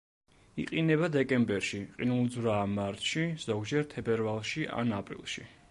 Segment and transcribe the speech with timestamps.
[0.61, 5.51] იყინება დეკემბერში, ყინულძვრაა მარტში, ზოგჯერ თებერვალში ან აპრილში.